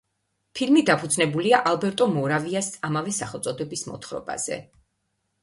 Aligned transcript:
ფილმი 0.59 0.81
დაფუძნებულია 0.89 1.59
ალბერტო 1.73 2.07
მორავიას 2.15 2.71
ამავე 2.91 3.15
სახელწოდების 3.19 3.87
მოთხრობაზე. 3.93 4.61